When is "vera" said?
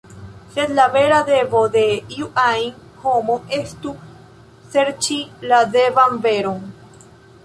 0.93-1.17